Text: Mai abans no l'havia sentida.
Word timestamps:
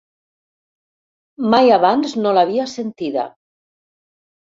Mai 1.55 1.71
abans 1.77 2.17
no 2.25 2.35
l'havia 2.41 2.69
sentida. 2.75 3.31